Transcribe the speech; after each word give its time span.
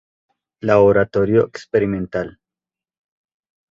Laboratorio 0.63 1.45
experimental. 1.47 2.35